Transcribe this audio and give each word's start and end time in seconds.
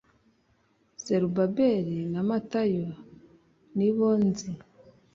zerubabeli 1.03 1.97
na 2.13 2.21
matayo 2.29 2.87
nibo 3.77 4.09
nzi 4.25 4.49